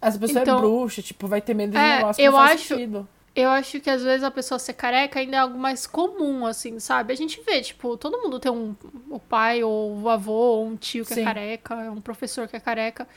essa 0.02 0.20
pessoa 0.20 0.42
Então- 0.42 0.58
é 0.58 0.62
bruxa, 0.62 1.02
tipo, 1.02 1.28
vai 1.28 1.40
ter 1.40 1.54
medo 1.54 1.72
de 1.72 1.78
É, 1.78 1.98
negócio 1.98 2.22
que 2.22 2.28
eu 2.28 2.32
não 2.32 2.40
faz 2.40 2.52
acho- 2.60 2.68
sentido. 2.70 3.08
Eu 3.36 3.50
acho 3.50 3.80
que 3.80 3.90
às 3.90 4.04
vezes 4.04 4.24
a 4.24 4.30
pessoa 4.30 4.60
ser 4.60 4.74
careca 4.74 5.20
ainda 5.20 5.38
é 5.38 5.40
algo 5.40 5.58
mais 5.58 5.88
comum, 5.88 6.46
assim, 6.46 6.80
sabe? 6.80 7.14
A 7.14 7.16
gente 7.16 7.42
vê, 7.44 7.62
tipo, 7.62 7.98
todo 7.98 8.20
mundo 8.22 8.40
tem 8.40 8.52
um 8.52 8.76
o 9.10 9.20
pai 9.20 9.64
ou 9.64 10.02
o 10.02 10.08
avô 10.10 10.32
ou 10.34 10.68
um 10.68 10.76
tio 10.76 11.04
que 11.04 11.16
Sim. 11.16 11.22
é 11.22 11.24
careca, 11.24 11.76
um 11.92 12.00
professor 12.02 12.48
que 12.48 12.56
é 12.56 12.60
careca. 12.60 13.08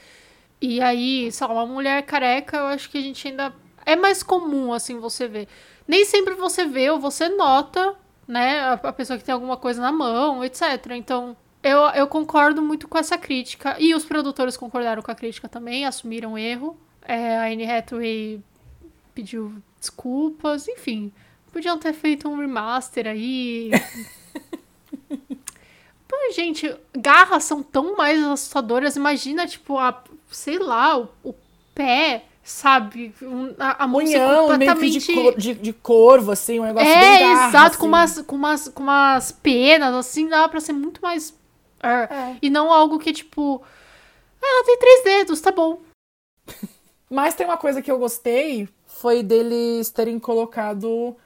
E 0.59 0.81
aí, 0.81 1.31
sei 1.31 1.47
lá, 1.47 1.53
uma 1.53 1.67
mulher 1.67 2.03
careca, 2.05 2.57
eu 2.57 2.67
acho 2.69 2.89
que 2.89 2.97
a 2.97 3.01
gente 3.03 3.29
ainda. 3.29 3.53
É 3.85 3.95
mais 3.95 4.23
comum, 4.23 4.73
assim, 4.73 4.99
você 4.99 5.29
ver. 5.29 5.49
Nem 5.87 6.03
sempre 6.07 6.35
você 6.35 6.65
vê 6.65 6.89
ou 6.91 6.99
você 6.99 7.29
nota, 7.29 7.95
né, 8.27 8.61
a, 8.61 8.73
a 8.73 8.93
pessoa 8.95 9.19
que 9.19 9.25
tem 9.25 9.35
alguma 9.35 9.59
coisa 9.59 9.83
na 9.83 9.93
mão, 9.93 10.43
etc. 10.43 10.63
Então, 10.93 11.37
eu, 11.67 11.81
eu 11.91 12.07
concordo 12.07 12.63
muito 12.63 12.89
com 12.89 12.99
essa 12.99 13.19
crítica. 13.19 13.77
E 13.79 13.95
os 13.95 14.05
produtores 14.05 14.57
concordaram 14.57 15.03
com 15.03 15.11
a 15.11 15.15
crítica 15.15 15.49
também, 15.49 15.85
assumiram 15.85 16.35
o 16.35 16.39
erro. 16.39 16.77
É, 17.03 17.37
a 17.37 17.47
Anne 17.47 17.71
Hathaway 17.71 18.41
pediu 19.15 19.55
desculpas, 19.79 20.69
enfim. 20.69 21.13
Podiam 21.53 21.79
ter 21.79 21.93
feito 21.93 22.29
um 22.29 22.39
remaster 22.39 23.07
aí. 23.07 23.71
Pô, 26.09 26.17
gente, 26.33 26.75
garras 26.97 27.45
são 27.45 27.63
tão 27.63 27.97
mais 27.97 28.23
assustadoras. 28.23 28.97
Imagina, 28.97 29.47
tipo, 29.47 29.79
a, 29.79 30.03
sei 30.31 30.59
lá, 30.59 30.99
o, 30.99 31.09
o 31.25 31.35
pé 31.75 32.25
sabe? 32.47 33.13
Um, 33.21 33.53
a, 33.59 33.85
a 33.85 33.89
música 33.89 34.19
Unhão, 34.19 34.57
meio 34.57 34.71
que 34.71 34.77
completamente... 34.77 35.37
de, 35.37 35.55
de, 35.55 35.55
de 35.55 35.73
corvo, 35.73 36.31
assim, 36.31 36.61
um 36.61 36.65
negócio 36.65 36.89
É, 36.89 37.01
bem 37.01 37.21
garra, 37.21 37.49
exato, 37.49 37.79
com, 37.79 37.87
assim. 37.87 37.89
umas, 37.89 38.23
com, 38.23 38.37
umas, 38.37 38.69
com 38.69 38.83
umas 38.85 39.33
penas, 39.33 39.93
assim, 39.93 40.29
dava 40.29 40.49
pra 40.49 40.61
ser 40.61 40.73
muito 40.73 41.01
mais. 41.03 41.35
Er, 41.87 42.13
É. 42.13 42.37
E 42.43 42.51
não 42.51 42.73
algo 42.73 42.99
que, 42.99 43.13
tipo. 43.13 43.63
"Ah, 44.43 44.47
Ela 44.47 44.65
tem 44.65 44.79
três 44.79 45.05
dedos, 45.05 45.41
tá 45.41 45.51
bom. 45.53 45.81
Mas 47.11 47.35
tem 47.35 47.47
uma 47.47 47.57
coisa 47.57 47.81
que 47.83 47.91
eu 47.91 47.99
gostei, 47.99 48.69
foi 48.87 49.23
deles 49.23 49.91
terem 49.91 50.19
colocado 50.19 51.17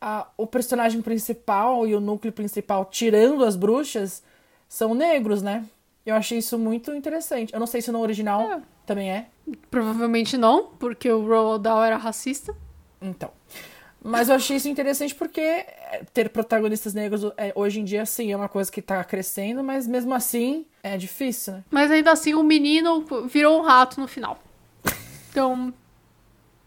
a- 0.00 0.26
o 0.36 0.46
personagem 0.46 1.00
principal 1.02 1.86
e 1.86 1.94
o 1.94 2.00
núcleo 2.00 2.32
principal, 2.32 2.84
tirando 2.86 3.44
as 3.44 3.56
bruxas, 3.56 4.22
são 4.68 4.94
negros, 4.94 5.42
né? 5.42 5.64
Eu 6.06 6.14
achei 6.14 6.38
isso 6.38 6.58
muito 6.58 6.92
interessante. 6.94 7.52
Eu 7.52 7.60
não 7.60 7.66
sei 7.66 7.82
se 7.82 7.92
no 7.92 8.00
original 8.00 8.40
É. 8.50 8.62
também 8.86 9.10
é. 9.12 9.26
Provavelmente 9.70 10.36
não, 10.38 10.66
porque 10.78 11.10
o 11.10 11.26
Roald 11.26 11.62
Dahl 11.62 11.82
era 11.84 11.96
racista. 11.96 12.54
Então. 13.00 13.30
Mas 14.02 14.28
eu 14.28 14.36
achei 14.36 14.56
isso 14.56 14.68
interessante 14.68 15.14
porque 15.14 15.40
é, 15.40 16.02
ter 16.12 16.30
protagonistas 16.30 16.94
negros 16.94 17.22
é, 17.36 17.52
hoje 17.54 17.80
em 17.80 17.84
dia, 17.84 18.06
sim, 18.06 18.32
é 18.32 18.36
uma 18.36 18.48
coisa 18.48 18.72
que 18.72 18.80
tá 18.80 19.02
crescendo, 19.04 19.62
mas 19.62 19.86
mesmo 19.86 20.14
assim 20.14 20.64
é 20.82 20.96
difícil, 20.96 21.54
né? 21.54 21.64
Mas 21.70 21.90
ainda 21.90 22.10
assim, 22.10 22.34
o 22.34 22.42
menino 22.42 23.04
virou 23.28 23.60
um 23.60 23.62
rato 23.62 24.00
no 24.00 24.08
final. 24.08 24.42
Então. 25.30 25.72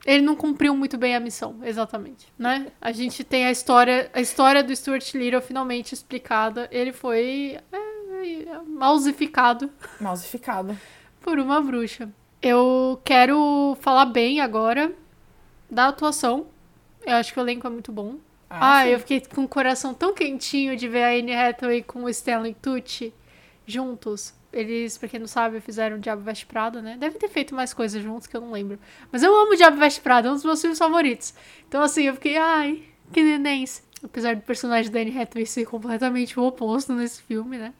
Ele 0.05 0.21
não 0.21 0.35
cumpriu 0.35 0.75
muito 0.75 0.97
bem 0.97 1.15
a 1.15 1.19
missão, 1.19 1.55
exatamente, 1.63 2.27
né? 2.37 2.67
A 2.81 2.91
gente 2.91 3.23
tem 3.23 3.45
a 3.45 3.51
história, 3.51 4.11
a 4.13 4.19
história 4.19 4.61
do 4.61 4.75
Stuart 4.75 5.13
Little 5.13 5.41
finalmente 5.41 5.93
explicada. 5.93 6.67
Ele 6.69 6.91
foi 6.91 7.57
é, 7.71 7.77
é, 7.77 8.61
mausificado 8.67 9.71
Mausificado. 10.01 10.77
por 11.21 11.39
uma 11.39 11.61
bruxa. 11.61 12.09
Eu 12.41 12.99
quero 13.05 13.77
falar 13.79 14.05
bem 14.05 14.41
agora 14.41 14.91
da 15.71 15.87
atuação. 15.87 16.47
Eu 17.05 17.15
acho 17.15 17.33
que 17.33 17.39
o 17.39 17.41
elenco 17.41 17.67
é 17.67 17.69
muito 17.69 17.91
bom. 17.91 18.17
Ah, 18.49 18.83
sim. 18.83 18.89
eu 18.89 18.99
fiquei 18.99 19.21
com 19.21 19.43
o 19.43 19.47
coração 19.47 19.93
tão 19.93 20.13
quentinho 20.13 20.75
de 20.77 20.87
ver 20.87 21.03
a 21.03 21.09
Anne 21.09 21.35
Hathaway 21.35 21.81
com 21.81 22.03
o 22.03 22.09
Stanley 22.09 22.55
Tucci 22.61 23.13
juntos. 23.65 24.33
Eles, 24.51 24.97
pra 24.97 25.09
quem 25.09 25.19
não 25.19 25.25
sabe, 25.25 25.59
fizeram 25.59 25.97
o 25.97 25.99
Diabo 25.99 26.21
Veste 26.21 26.45
Prada, 26.45 26.79
né? 26.79 26.95
Devem 26.99 27.17
ter 27.17 27.27
feito 27.29 27.55
mais 27.55 27.73
coisas 27.73 28.01
juntos 28.03 28.27
que 28.27 28.37
eu 28.37 28.41
não 28.41 28.51
lembro. 28.51 28.77
Mas 29.11 29.23
eu 29.23 29.35
amo 29.35 29.53
o 29.53 29.55
Diabo 29.55 29.77
Veste 29.77 29.99
Prada, 30.01 30.27
é 30.27 30.31
um 30.31 30.35
dos 30.35 30.45
meus 30.45 30.61
filmes 30.61 30.77
favoritos. 30.77 31.33
Então, 31.67 31.81
assim, 31.81 32.03
eu 32.03 32.13
fiquei, 32.13 32.37
ai, 32.37 32.83
que 33.11 33.23
nenéns. 33.23 33.81
Apesar 34.03 34.35
do 34.35 34.43
personagem 34.43 34.91
da 34.91 34.99
Anne 34.99 35.19
Hathaway 35.19 35.45
ser 35.47 35.65
completamente 35.65 36.39
o 36.39 36.43
oposto 36.43 36.93
nesse 36.93 37.23
filme, 37.23 37.57
né? 37.57 37.73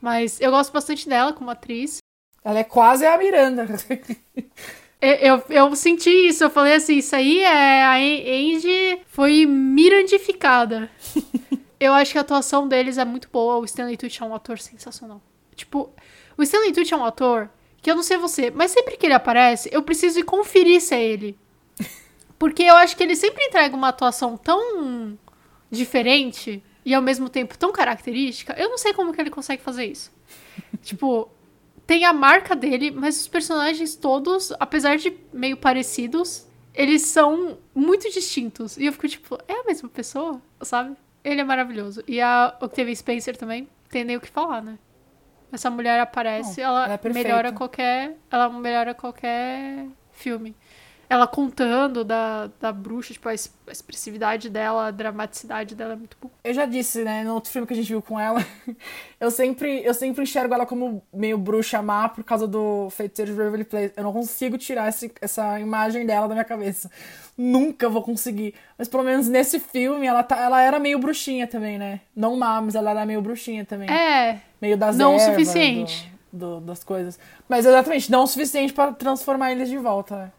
Mas 0.00 0.40
eu 0.40 0.50
gosto 0.50 0.72
bastante 0.72 1.08
dela 1.08 1.32
como 1.32 1.50
atriz. 1.50 1.98
Ela 2.42 2.58
é 2.58 2.64
quase 2.64 3.06
a 3.06 3.16
Miranda. 3.16 3.66
Eu, 5.02 5.14
eu, 5.16 5.44
eu 5.48 5.74
senti 5.74 6.10
isso, 6.28 6.44
eu 6.44 6.50
falei 6.50 6.74
assim, 6.74 6.98
isso 6.98 7.16
aí 7.16 7.40
é. 7.40 7.82
A 7.82 7.96
Angie 7.96 9.00
foi 9.08 9.44
mirandificada. 9.44 10.88
eu 11.80 11.92
acho 11.92 12.12
que 12.12 12.18
a 12.18 12.20
atuação 12.20 12.68
deles 12.68 12.98
é 12.98 13.04
muito 13.04 13.28
boa. 13.28 13.56
O 13.56 13.64
Stanley 13.64 13.96
Tucci 13.96 14.22
é 14.22 14.24
um 14.24 14.32
ator 14.32 14.60
sensacional. 14.60 15.20
Tipo, 15.56 15.90
o 16.38 16.42
Stanley 16.44 16.72
Tucci 16.72 16.94
é 16.94 16.96
um 16.96 17.04
ator 17.04 17.50
que 17.82 17.90
eu 17.90 17.96
não 17.96 18.02
sei 18.04 18.16
você, 18.16 18.48
mas 18.52 18.70
sempre 18.70 18.96
que 18.96 19.04
ele 19.04 19.14
aparece, 19.14 19.68
eu 19.72 19.82
preciso 19.82 20.20
ir 20.20 20.22
conferir 20.22 20.80
se 20.80 20.94
é 20.94 21.02
ele. 21.02 21.36
Porque 22.38 22.62
eu 22.62 22.76
acho 22.76 22.96
que 22.96 23.02
ele 23.02 23.16
sempre 23.16 23.42
entrega 23.42 23.74
uma 23.74 23.88
atuação 23.88 24.36
tão 24.36 25.18
diferente 25.68 26.62
e 26.84 26.94
ao 26.94 27.02
mesmo 27.02 27.28
tempo 27.28 27.58
tão 27.58 27.72
característica. 27.72 28.54
Eu 28.56 28.68
não 28.68 28.78
sei 28.78 28.92
como 28.92 29.12
que 29.12 29.20
ele 29.20 29.30
consegue 29.30 29.62
fazer 29.62 29.86
isso. 29.86 30.12
tipo, 30.80 31.28
tem 31.86 32.04
a 32.04 32.12
marca 32.12 32.54
dele, 32.54 32.90
mas 32.90 33.20
os 33.20 33.28
personagens 33.28 33.94
todos, 33.94 34.52
apesar 34.58 34.96
de 34.96 35.16
meio 35.32 35.56
parecidos, 35.56 36.46
eles 36.74 37.02
são 37.02 37.58
muito 37.74 38.10
distintos. 38.10 38.76
E 38.76 38.86
eu 38.86 38.92
fico 38.92 39.08
tipo, 39.08 39.38
é 39.48 39.60
a 39.60 39.64
mesma 39.64 39.88
pessoa, 39.88 40.40
sabe? 40.62 40.96
Ele 41.22 41.40
é 41.40 41.44
maravilhoso. 41.44 42.02
E 42.06 42.20
a 42.20 42.56
Octavia 42.60 42.94
Spencer 42.94 43.36
também, 43.36 43.68
tem 43.88 44.04
nem 44.04 44.16
o 44.16 44.20
que 44.20 44.28
falar, 44.28 44.62
né? 44.62 44.78
Essa 45.52 45.68
mulher 45.68 46.00
aparece, 46.00 46.62
Não, 46.62 46.68
ela, 46.68 46.84
ela 46.86 47.00
é 47.02 47.08
melhora 47.10 47.52
qualquer, 47.52 48.16
ela 48.30 48.48
melhora 48.48 48.94
qualquer 48.94 49.86
filme. 50.10 50.56
Ela 51.12 51.26
contando 51.26 52.04
da, 52.04 52.48
da 52.58 52.72
bruxa, 52.72 53.12
tipo, 53.12 53.28
a 53.28 53.34
es- 53.34 53.52
a 53.66 53.72
expressividade 53.72 54.48
dela, 54.48 54.86
a 54.86 54.90
dramaticidade 54.90 55.74
dela 55.74 55.92
é 55.92 55.96
muito 55.96 56.16
boa. 56.20 56.32
Eu 56.42 56.54
já 56.54 56.64
disse, 56.64 57.04
né, 57.04 57.22
no 57.22 57.34
outro 57.34 57.50
filme 57.50 57.66
que 57.66 57.74
a 57.74 57.76
gente 57.76 57.88
viu 57.88 58.00
com 58.00 58.18
ela, 58.18 58.40
eu 59.20 59.30
sempre, 59.30 59.84
eu 59.84 59.92
sempre 59.92 60.22
enxergo 60.22 60.54
ela 60.54 60.64
como 60.64 61.02
meio 61.12 61.36
bruxa 61.36 61.82
má 61.82 62.08
por 62.08 62.24
causa 62.24 62.46
do 62.48 62.88
feiticeiro 62.90 63.32
de 63.32 63.36
Waverly 63.36 63.64
Place. 63.64 63.92
Eu 63.96 64.04
não 64.04 64.12
consigo 64.12 64.56
tirar 64.56 64.88
esse- 64.88 65.12
essa 65.20 65.60
imagem 65.60 66.06
dela 66.06 66.26
da 66.26 66.34
minha 66.34 66.44
cabeça. 66.44 66.90
Nunca 67.36 67.88
vou 67.88 68.02
conseguir. 68.02 68.54
Mas 68.78 68.88
pelo 68.88 69.02
menos 69.02 69.28
nesse 69.28 69.58
filme, 69.60 70.06
ela, 70.06 70.22
tá, 70.22 70.36
ela 70.38 70.62
era 70.62 70.78
meio 70.78 70.98
bruxinha 70.98 71.46
também, 71.46 71.78
né? 71.78 72.00
Não 72.16 72.36
má, 72.36 72.60
mas 72.60 72.74
ela 72.74 72.90
era 72.90 73.04
meio 73.04 73.20
bruxinha 73.20 73.64
também. 73.64 73.90
É, 73.90 74.38
meio 74.60 74.76
das 74.76 74.96
não 74.96 75.12
o 75.16 75.20
ervas, 75.20 75.34
suficiente. 75.34 76.06
do- 76.06 76.12
do- 76.32 76.60
das 76.60 76.82
coisas. 76.82 77.18
Mas 77.48 77.66
exatamente, 77.66 78.10
não 78.10 78.22
o 78.24 78.26
suficiente 78.26 78.72
pra 78.72 78.92
transformar 78.92 79.52
eles 79.52 79.68
de 79.68 79.76
volta, 79.78 80.16
né? 80.16 80.32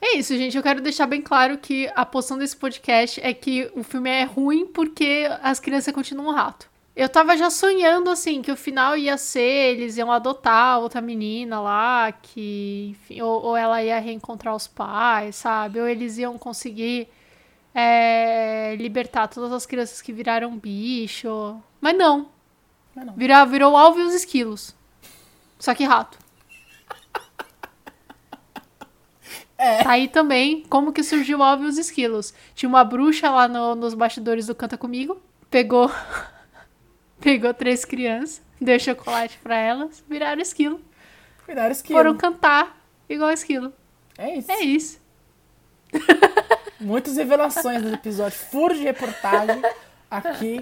É 0.00 0.16
isso, 0.16 0.36
gente. 0.36 0.56
Eu 0.56 0.62
quero 0.62 0.80
deixar 0.80 1.06
bem 1.06 1.20
claro 1.20 1.58
que 1.58 1.90
a 1.94 2.06
posição 2.06 2.38
desse 2.38 2.56
podcast 2.56 3.20
é 3.22 3.34
que 3.34 3.70
o 3.74 3.82
filme 3.82 4.08
é 4.08 4.24
ruim 4.24 4.66
porque 4.66 5.26
as 5.42 5.58
crianças 5.58 5.92
continuam 5.92 6.28
um 6.28 6.32
rato. 6.32 6.70
Eu 6.96 7.08
tava 7.08 7.36
já 7.36 7.48
sonhando, 7.50 8.10
assim, 8.10 8.42
que 8.42 8.50
o 8.52 8.56
final 8.56 8.96
ia 8.96 9.16
ser, 9.16 9.40
eles 9.76 9.96
iam 9.96 10.10
adotar 10.12 10.80
outra 10.80 11.00
menina 11.00 11.60
lá, 11.60 12.12
que, 12.12 12.88
enfim, 12.90 13.20
ou, 13.22 13.42
ou 13.46 13.56
ela 13.56 13.82
ia 13.82 13.98
reencontrar 14.00 14.54
os 14.54 14.66
pais, 14.66 15.36
sabe? 15.36 15.80
Ou 15.80 15.88
eles 15.88 16.18
iam 16.18 16.36
conseguir 16.36 17.08
é, 17.74 18.74
libertar 18.78 19.28
todas 19.28 19.52
as 19.52 19.66
crianças 19.66 20.02
que 20.02 20.12
viraram 20.12 20.56
bicho. 20.56 21.56
Mas 21.80 21.96
não. 21.96 22.28
Mas 22.94 23.06
não. 23.06 23.14
Virou, 23.14 23.46
virou 23.46 23.76
alvo 23.76 24.00
e 24.00 24.02
os 24.02 24.14
esquilos. 24.14 24.74
Só 25.60 25.72
que 25.74 25.84
rato. 25.84 26.18
É. 29.56 29.84
Tá 29.84 29.90
aí 29.90 30.08
também 30.08 30.62
como 30.70 30.90
que 30.92 31.02
surgiu 31.02 31.38
o 31.38 31.62
e 31.62 31.66
os 31.66 31.76
esquilos. 31.76 32.32
Tinha 32.54 32.68
uma 32.68 32.82
bruxa 32.82 33.30
lá 33.30 33.46
no- 33.46 33.74
nos 33.74 33.92
bastidores 33.92 34.46
do 34.46 34.54
Canta 34.54 34.78
Comigo. 34.78 35.20
Pegou. 35.50 35.90
pegou 37.20 37.52
três 37.52 37.84
crianças, 37.84 38.40
deu 38.58 38.80
chocolate 38.80 39.38
pra 39.42 39.56
elas, 39.56 40.02
viraram 40.08 40.40
esquilo. 40.40 40.80
Cuidado, 41.44 41.70
esquilo. 41.72 41.98
Foram 41.98 42.16
cantar 42.16 42.74
igual 43.06 43.30
esquilo. 43.30 43.70
É 44.16 44.38
isso. 44.38 44.50
É 44.50 44.60
isso. 44.62 45.00
Muitas 46.80 47.16
revelações 47.18 47.82
no 47.82 47.92
episódio. 47.92 48.38
Furo 48.38 48.74
de 48.74 48.82
reportagem 48.82 49.60
aqui. 50.10 50.58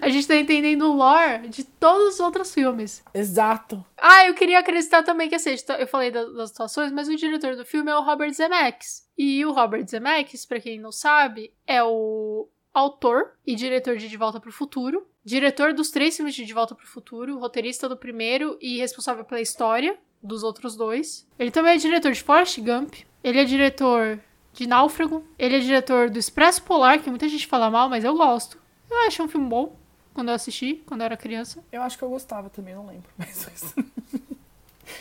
A 0.00 0.08
gente 0.08 0.26
tá 0.26 0.36
entendendo 0.36 0.82
o 0.90 0.94
lore 0.96 1.48
de 1.48 1.64
todos 1.64 2.14
os 2.14 2.20
outros 2.20 2.52
filmes. 2.54 3.02
Exato. 3.12 3.84
Ah, 3.98 4.26
eu 4.26 4.34
queria 4.34 4.58
acrescentar 4.58 5.04
também 5.04 5.28
que 5.28 5.34
assim, 5.34 5.50
eu 5.78 5.86
falei 5.86 6.10
da- 6.10 6.24
das 6.24 6.50
atuações, 6.52 6.90
mas 6.92 7.08
o 7.08 7.16
diretor 7.16 7.56
do 7.56 7.64
filme 7.64 7.90
é 7.90 7.96
o 7.96 8.02
Robert 8.02 8.32
Zemeckis. 8.32 9.08
E 9.18 9.44
o 9.44 9.52
Robert 9.52 9.86
Zemeckis, 9.86 10.46
pra 10.46 10.60
quem 10.60 10.78
não 10.80 10.90
sabe, 10.92 11.52
é 11.66 11.82
o 11.82 12.48
autor 12.72 13.32
e 13.46 13.54
diretor 13.54 13.96
de 13.96 14.08
De 14.08 14.16
Volta 14.16 14.40
pro 14.40 14.52
Futuro, 14.52 15.06
diretor 15.24 15.72
dos 15.74 15.90
três 15.90 16.16
filmes 16.16 16.34
de 16.34 16.44
De 16.44 16.54
Volta 16.54 16.74
pro 16.74 16.86
Futuro, 16.86 17.38
roteirista 17.38 17.88
do 17.88 17.96
primeiro 17.96 18.56
e 18.60 18.78
responsável 18.78 19.24
pela 19.24 19.40
história 19.40 19.98
dos 20.22 20.42
outros 20.42 20.76
dois. 20.76 21.26
Ele 21.38 21.50
também 21.50 21.74
é 21.74 21.78
diretor 21.78 22.12
de 22.12 22.22
Forrest 22.22 22.58
Gump, 22.60 22.94
ele 23.24 23.38
é 23.40 23.44
diretor 23.44 24.20
de 24.52 24.66
Náufrago, 24.66 25.24
ele 25.38 25.56
é 25.56 25.60
diretor 25.60 26.10
do 26.10 26.18
Expresso 26.18 26.62
Polar, 26.62 27.00
que 27.02 27.10
muita 27.10 27.28
gente 27.28 27.46
fala 27.46 27.70
mal, 27.70 27.88
mas 27.88 28.04
eu 28.04 28.14
gosto. 28.14 28.58
Eu 28.90 28.98
acho 29.06 29.22
um 29.22 29.28
filme 29.28 29.48
bom 29.48 29.76
quando 30.14 30.28
eu 30.28 30.34
assisti, 30.34 30.82
quando 30.86 31.00
eu 31.00 31.06
era 31.06 31.16
criança. 31.16 31.62
Eu 31.70 31.82
acho 31.82 31.96
que 31.96 32.04
eu 32.04 32.10
gostava 32.10 32.50
também, 32.50 32.74
não 32.74 32.86
lembro. 32.86 33.10
Mas 33.16 33.46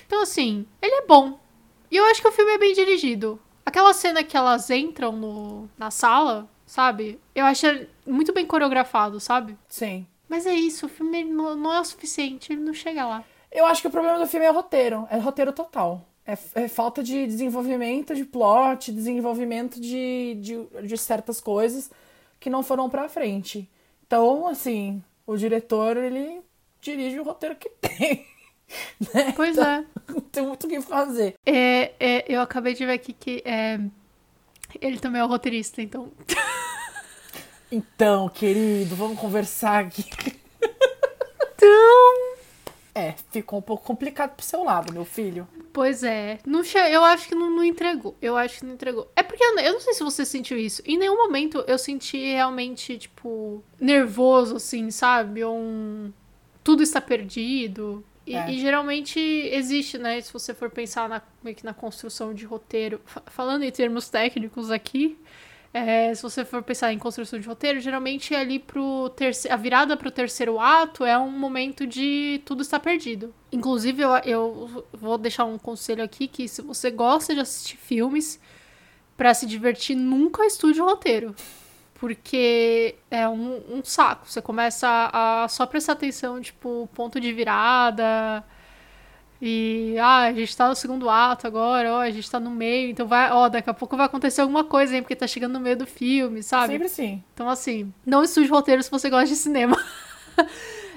Então, 0.05 0.21
assim, 0.21 0.65
ele 0.81 0.95
é 0.95 1.05
bom. 1.05 1.39
E 1.89 1.97
eu 1.97 2.05
acho 2.05 2.21
que 2.21 2.27
o 2.27 2.31
filme 2.31 2.51
é 2.51 2.57
bem 2.57 2.73
dirigido. 2.73 3.39
Aquela 3.65 3.93
cena 3.93 4.23
que 4.23 4.37
elas 4.37 4.69
entram 4.69 5.11
no, 5.11 5.69
na 5.77 5.91
sala, 5.91 6.47
sabe? 6.65 7.19
Eu 7.33 7.45
acho 7.45 7.65
muito 8.05 8.33
bem 8.33 8.45
coreografado, 8.45 9.19
sabe? 9.19 9.57
Sim. 9.67 10.05
Mas 10.27 10.45
é 10.45 10.53
isso, 10.53 10.85
o 10.85 10.89
filme 10.89 11.23
não, 11.23 11.55
não 11.55 11.73
é 11.73 11.79
o 11.79 11.85
suficiente, 11.85 12.53
ele 12.53 12.61
não 12.61 12.73
chega 12.73 13.05
lá. 13.05 13.23
Eu 13.51 13.65
acho 13.65 13.81
que 13.81 13.87
o 13.87 13.91
problema 13.91 14.19
do 14.19 14.27
filme 14.27 14.45
é 14.45 14.51
o 14.51 14.53
roteiro. 14.53 15.07
É 15.09 15.17
roteiro 15.17 15.51
total. 15.51 16.05
É, 16.25 16.37
é 16.53 16.67
falta 16.67 17.01
de 17.01 17.25
desenvolvimento 17.25 18.13
de 18.13 18.23
plot, 18.23 18.91
desenvolvimento 18.91 19.79
de, 19.79 20.35
de, 20.35 20.87
de 20.87 20.97
certas 20.97 21.41
coisas 21.41 21.89
que 22.39 22.49
não 22.49 22.61
foram 22.61 22.87
pra 22.87 23.09
frente. 23.09 23.67
Então, 24.09 24.47
assim, 24.47 25.03
o 25.27 25.37
diretor, 25.37 25.95
ele 25.95 26.41
dirige 26.81 27.19
o 27.19 27.23
roteiro 27.23 27.55
que 27.55 27.69
tem. 27.79 28.25
né? 29.13 29.33
Pois 29.35 29.55
Então, 29.55 29.69
é. 29.69 29.85
Não 30.09 30.19
tem 30.19 30.47
muito 30.47 30.65
o 30.65 30.67
que 30.67 30.81
fazer. 30.81 31.35
é. 31.45 31.93
é, 31.99 32.25
Eu 32.27 32.41
acabei 32.41 32.73
de 32.73 32.83
ver 32.87 32.93
aqui 32.93 33.13
que 33.13 33.43
é, 33.45 33.79
ele 34.81 34.97
também 34.97 35.21
é 35.21 35.23
o 35.23 35.27
roteirista, 35.27 35.79
então. 35.79 36.11
Então, 37.71 38.27
querido, 38.29 38.95
vamos 38.95 39.19
conversar 39.19 39.85
aqui. 39.85 40.03
Então. 41.53 42.35
É, 42.95 43.13
ficou 43.31 43.59
um 43.59 43.61
pouco 43.61 43.83
complicado 43.85 44.35
pro 44.35 44.43
seu 44.43 44.63
lado, 44.63 44.91
meu 44.91 45.05
filho. 45.05 45.47
Pois 45.71 46.01
é. 46.03 46.39
Não 46.47 46.63
che... 46.63 46.79
Eu 46.79 47.03
acho 47.03 47.27
que 47.27 47.35
não, 47.35 47.47
não 47.51 47.63
entregou. 47.63 48.17
Eu 48.19 48.35
acho 48.35 48.57
que 48.61 48.65
não 48.65 48.73
entregou. 48.73 49.11
É 49.29 49.31
porque 49.31 49.43
eu, 49.43 49.59
eu 49.59 49.73
não 49.73 49.79
sei 49.79 49.93
se 49.93 50.03
você 50.03 50.25
sentiu 50.25 50.57
isso. 50.57 50.81
Em 50.85 50.97
nenhum 50.97 51.15
momento 51.17 51.63
eu 51.67 51.77
senti 51.77 52.17
realmente, 52.17 52.97
tipo, 52.97 53.63
nervoso, 53.79 54.55
assim, 54.55 54.89
sabe? 54.89 55.45
Um. 55.45 56.11
Tudo 56.63 56.81
está 56.83 56.99
perdido. 56.99 58.03
E, 58.25 58.35
É. 58.35 58.51
e 58.51 58.59
geralmente 58.59 59.19
existe, 59.19 59.97
né? 59.97 60.19
Se 60.21 60.31
você 60.33 60.53
for 60.53 60.69
pensar 60.69 61.07
na, 61.09 61.21
meio 61.43 61.55
que 61.55 61.63
na 61.65 61.73
construção 61.73 62.33
de 62.33 62.45
roteiro. 62.45 62.99
Fa- 63.05 63.23
Falando 63.27 63.63
em 63.63 63.71
termos 63.71 64.09
técnicos 64.09 64.69
aqui. 64.71 65.17
é, 65.71 66.13
se 66.15 66.23
você 66.23 66.43
for 66.43 66.63
pensar 66.63 66.91
em 66.91 66.97
construção 66.97 67.39
de 67.39 67.47
roteiro, 67.47 67.79
geralmente 67.79 68.33
ali 68.33 68.57
pro 68.57 69.09
terceiro, 69.15 69.53
a 69.53 69.57
virada 69.57 69.95
pro 69.95 70.09
terceiro 70.09 70.59
ato 70.59 71.05
é 71.05 71.15
um 71.17 71.29
momento 71.29 71.85
de 71.85 72.41
tudo 72.43 72.63
está 72.63 72.79
perdido. 72.79 73.31
Inclusive, 73.51 74.01
eu, 74.01 74.09
eu 74.25 74.85
vou 74.91 75.15
deixar 75.19 75.45
um 75.45 75.59
conselho 75.59 76.03
aqui 76.03 76.27
que 76.27 76.47
se 76.47 76.63
você 76.63 76.89
gosta 76.89 77.35
de 77.35 77.41
assistir 77.41 77.77
filmes 77.77 78.39
pra 79.19 79.33
se 79.33 79.45
divertir, 79.45 79.97
nunca 79.97 80.45
estude 80.45 80.81
o 80.81 80.85
roteiro. 80.85 81.35
Porque 81.95 82.95
é 83.11 83.27
um, 83.27 83.61
um 83.69 83.83
saco. 83.83 84.25
Você 84.25 84.41
começa 84.41 84.87
a, 85.11 85.45
só 85.49 85.65
prestar 85.65 85.91
atenção, 85.91 86.39
tipo, 86.39 86.89
ponto 86.93 87.19
de 87.19 87.33
virada. 87.33 88.41
E, 89.41 89.97
ah, 89.99 90.19
a 90.19 90.33
gente 90.33 90.55
tá 90.55 90.69
no 90.69 90.75
segundo 90.75 91.09
ato 91.09 91.45
agora, 91.45 91.95
ó, 91.95 91.99
a 91.99 92.09
gente 92.09 92.31
tá 92.31 92.39
no 92.39 92.49
meio, 92.49 92.89
então 92.89 93.07
vai, 93.07 93.29
ó, 93.31 93.47
daqui 93.47 93.69
a 93.69 93.73
pouco 93.73 93.95
vai 93.97 94.05
acontecer 94.05 94.41
alguma 94.41 94.63
coisa, 94.65 94.95
hein, 94.95 95.01
porque 95.01 95.15
tá 95.15 95.27
chegando 95.27 95.53
no 95.53 95.59
meio 95.61 95.77
do 95.77 95.85
filme, 95.85 96.43
sabe? 96.43 96.73
Sempre 96.73 96.87
assim. 96.87 97.23
Então, 97.33 97.49
assim, 97.49 97.93
não 98.05 98.23
estude 98.23 98.49
roteiro 98.49 98.83
se 98.83 98.91
você 98.91 99.09
gosta 99.09 99.27
de 99.27 99.35
cinema. 99.35 99.77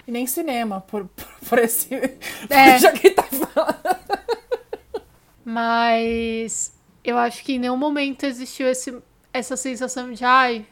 E 0.04 0.10
nem 0.10 0.26
cinema, 0.26 0.80
por, 0.80 1.06
por, 1.06 1.28
por 1.48 1.58
esse. 1.60 1.94
É. 2.50 2.76
Já 2.80 2.90
que 2.90 3.08
tá 3.10 3.22
falando. 3.22 3.76
Mas 5.44 6.72
eu 7.04 7.16
acho 7.18 7.42
que 7.44 7.54
em 7.54 7.58
nenhum 7.58 7.76
momento 7.76 8.24
existiu 8.24 8.68
esse, 8.68 9.00
essa 9.32 9.56
sensação 9.56 10.12
de, 10.12 10.24
ai, 10.24 10.66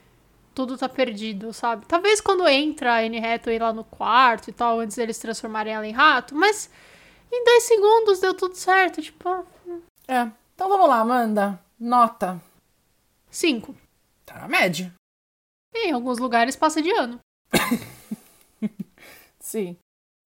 tudo 0.54 0.76
tá 0.76 0.88
perdido, 0.88 1.52
sabe? 1.52 1.86
Talvez 1.86 2.20
quando 2.20 2.46
entra 2.48 2.94
a 2.94 2.98
Anne 3.00 3.18
Hathaway 3.24 3.58
lá 3.58 3.72
no 3.72 3.84
quarto 3.84 4.48
e 4.48 4.52
tal, 4.52 4.80
antes 4.80 4.96
deles 4.96 5.18
transformarem 5.18 5.72
ela 5.74 5.86
em 5.86 5.92
rato, 5.92 6.34
mas 6.34 6.70
em 7.32 7.44
dois 7.44 7.62
segundos 7.64 8.20
deu 8.20 8.34
tudo 8.34 8.54
certo, 8.54 9.00
tipo, 9.00 9.28
É. 10.08 10.28
Então 10.54 10.68
vamos 10.68 10.88
lá, 10.88 10.98
Amanda. 11.00 11.58
Nota. 11.78 12.40
cinco. 13.30 13.74
Tá 14.26 14.40
na 14.40 14.48
média. 14.48 14.92
Em 15.74 15.92
alguns 15.92 16.18
lugares 16.18 16.54
passa 16.56 16.82
de 16.82 16.90
ano. 16.90 17.18
Sim. 19.38 19.76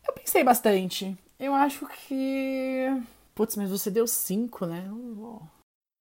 Eu 0.06 0.12
pensei 0.14 0.42
bastante. 0.42 1.16
Eu 1.38 1.54
acho 1.54 1.86
que. 1.86 2.86
Putz, 3.34 3.56
mas 3.56 3.70
você 3.70 3.90
deu 3.90 4.06
cinco, 4.06 4.66
né? 4.66 4.84
Eu 4.88 5.14
vou- 5.14 5.42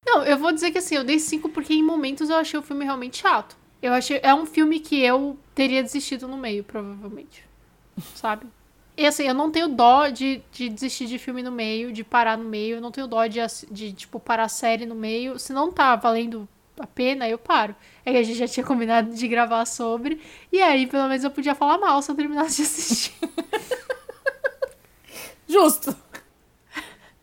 Não, 0.05 0.23
eu 0.23 0.37
vou 0.37 0.51
dizer 0.51 0.71
que 0.71 0.77
assim, 0.77 0.95
eu 0.95 1.03
dei 1.03 1.19
cinco 1.19 1.49
porque 1.49 1.73
em 1.73 1.83
momentos 1.83 2.29
eu 2.29 2.35
achei 2.35 2.59
o 2.59 2.63
filme 2.63 2.83
realmente 2.85 3.17
chato. 3.17 3.55
Eu 3.81 3.93
achei. 3.93 4.19
É 4.23 4.33
um 4.33 4.45
filme 4.45 4.79
que 4.79 5.01
eu 5.01 5.37
teria 5.53 5.83
desistido 5.83 6.27
no 6.27 6.37
meio, 6.37 6.63
provavelmente. 6.63 7.45
Sabe? 8.15 8.47
E 8.95 9.05
assim, 9.05 9.23
eu 9.23 9.33
não 9.33 9.51
tenho 9.51 9.67
dó 9.67 10.07
de, 10.07 10.41
de 10.51 10.69
desistir 10.69 11.07
de 11.07 11.17
filme 11.17 11.41
no 11.41 11.51
meio, 11.51 11.91
de 11.91 12.03
parar 12.03 12.37
no 12.37 12.45
meio. 12.45 12.77
Eu 12.77 12.81
não 12.81 12.91
tenho 12.91 13.07
dó 13.07 13.25
de, 13.25 13.39
de, 13.71 13.91
tipo, 13.91 14.19
parar 14.19 14.43
a 14.43 14.49
série 14.49 14.85
no 14.85 14.95
meio. 14.95 15.39
Se 15.39 15.51
não 15.51 15.71
tá 15.71 15.95
valendo 15.95 16.47
a 16.79 16.87
pena, 16.87 17.27
eu 17.27 17.37
paro. 17.37 17.75
É 18.05 18.11
que 18.11 18.17
a 18.17 18.23
gente 18.23 18.37
já 18.37 18.47
tinha 18.47 18.65
combinado 18.65 19.13
de 19.13 19.27
gravar 19.27 19.65
sobre. 19.65 20.21
E 20.51 20.61
aí, 20.61 20.87
pelo 20.87 21.07
menos, 21.07 21.23
eu 21.23 21.31
podia 21.31 21.55
falar 21.55 21.77
mal 21.77 22.01
se 22.01 22.11
eu 22.11 22.15
terminasse 22.15 22.57
de 22.57 22.61
assistir. 22.63 23.13
Justo. 25.47 25.95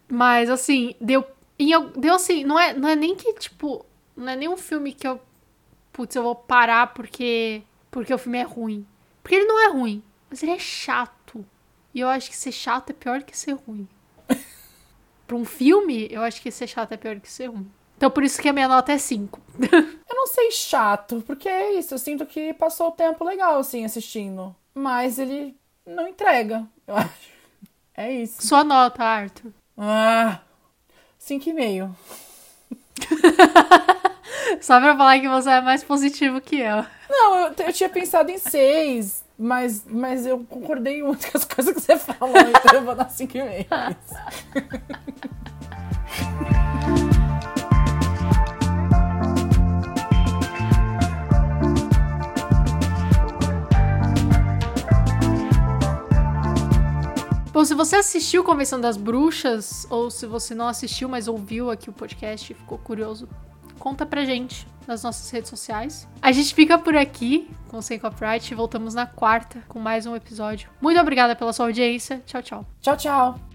Mas, 0.09 0.51
assim, 0.51 0.95
deu. 1.01 1.25
Em 1.65 1.73
al- 1.75 1.91
deu 1.91 2.15
assim, 2.15 2.45
não 2.45 2.59
é, 2.59 2.73
não 2.75 2.89
é 2.89 2.97
nem 2.97 3.15
que, 3.15 3.33
tipo. 3.35 3.85
Não 4.17 4.29
é 4.33 4.37
nem 4.37 4.49
um 4.49 4.57
filme 4.57 4.93
que 4.93 5.07
eu. 5.07 5.21
Putz, 5.93 6.15
eu 6.17 6.23
vou 6.23 6.35
parar 6.35 6.89
porque. 6.95 7.63
Porque 7.91 8.13
o 8.15 8.19
filme 8.19 8.39
é 8.39 8.43
ruim. 8.43 8.87
Porque 9.23 9.35
ele 9.37 9.47
não 9.47 9.61
é 9.61 9.69
ruim, 9.69 10.03
mas 10.29 10.43
ele 10.43 10.53
é 10.53 10.59
chato. 10.59 11.45
E 11.95 12.01
eu 12.01 12.09
acho 12.09 12.31
que 12.31 12.37
ser 12.37 12.53
chato 12.53 12.91
é 12.91 12.93
pior 12.93 13.23
que 13.23 13.37
ser 13.37 13.53
ruim. 13.53 13.89
pra 15.27 15.37
um 15.37 15.45
filme, 15.45 16.09
eu 16.11 16.23
acho 16.23 16.41
que 16.41 16.51
ser 16.51 16.67
chato 16.67 16.93
é 16.93 16.97
pior 16.97 17.19
que 17.21 17.31
ser 17.31 17.47
ruim. 17.47 17.71
Então 17.97 18.11
por 18.11 18.23
isso 18.25 18.41
que 18.41 18.49
a 18.49 18.53
minha 18.53 18.69
nota 18.69 18.93
é 18.93 18.99
5. 18.99 19.41
Eu 20.09 20.17
não 20.17 20.27
sei 20.27 20.51
chato, 20.53 21.23
porque 21.27 21.49
é 21.49 21.75
isso. 21.75 21.93
Eu 21.95 21.99
sinto 21.99 22.25
que 22.25 22.55
passou 22.55 22.89
o 22.89 22.93
tempo 22.93 23.23
legal, 23.25 23.59
assim, 23.59 23.85
assistindo. 23.85 24.55
Mas 24.75 25.19
ele 25.19 25.55
não 25.85 26.09
entrega, 26.09 26.67
eu 26.87 26.97
acho. 26.97 27.31
É 27.95 28.11
isso. 28.13 28.47
Sua 28.47 28.65
nota, 28.65 29.03
Arthur. 29.05 29.53
Ah, 29.77 30.41
cinco 31.21 31.49
e 31.51 31.53
meio. 31.53 31.95
Só 34.61 34.81
pra 34.81 34.97
falar 34.97 35.21
que 35.21 35.29
você 35.29 35.51
é 35.51 35.61
mais 35.61 35.85
positivo 35.85 36.41
que 36.41 36.59
eu. 36.59 36.85
Não, 37.09 37.37
eu, 37.47 37.55
eu 37.67 37.73
tinha 37.73 37.89
pensado 37.89 38.31
em 38.31 38.39
seis, 38.39 39.23
mas, 39.39 39.85
mas 39.87 40.27
eu 40.27 40.45
concordei 40.49 41.03
muito 41.03 41.31
com 41.31 41.39
as 41.39 41.45
coisas 41.45 41.75
que 41.75 41.81
você 41.81 41.97
falou, 41.97 42.37
então 42.37 42.75
eu 42.75 42.83
vou 42.83 42.95
dar 42.95 43.09
cinco 43.11 43.37
e 43.37 43.43
meio. 43.43 43.67
Bom, 57.61 57.65
se 57.67 57.75
você 57.75 57.97
assistiu 57.97 58.43
Convenção 58.43 58.81
das 58.81 58.97
Bruxas, 58.97 59.87
ou 59.91 60.11
se 60.11 60.25
você 60.25 60.55
não 60.55 60.67
assistiu, 60.67 61.11
mas 61.11 61.29
ouviu 61.29 61.71
aqui 61.71 61.91
o 61.91 61.93
podcast 61.93 62.51
e 62.51 62.57
ficou 62.57 62.79
curioso, 62.79 63.29
conta 63.79 64.07
pra 64.07 64.25
gente 64.25 64.67
nas 64.87 65.03
nossas 65.03 65.29
redes 65.29 65.51
sociais. 65.51 66.09
A 66.23 66.33
gente 66.33 66.55
fica 66.55 66.79
por 66.79 66.97
aqui 66.97 67.51
com 67.69 67.83
Sem 67.83 67.99
Copyright 67.99 68.51
e 68.51 68.57
voltamos 68.57 68.95
na 68.95 69.05
quarta 69.05 69.63
com 69.69 69.79
mais 69.79 70.07
um 70.07 70.17
episódio. 70.17 70.71
Muito 70.81 70.99
obrigada 70.99 71.37
pela 71.37 71.53
sua 71.53 71.67
audiência. 71.67 72.23
Tchau, 72.25 72.43
tchau. 72.43 72.67
Tchau, 72.81 72.97
tchau. 72.97 73.50